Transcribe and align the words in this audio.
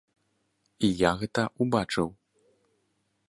І 0.87 0.89
я 1.01 1.11
гэта 1.23 1.43
ўбачыў. 1.65 2.07